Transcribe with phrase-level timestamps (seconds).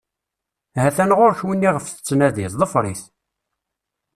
[0.81, 3.03] Ha-t-an ɣer-k winna iɣef tettnadiḍ, ḍfer-it.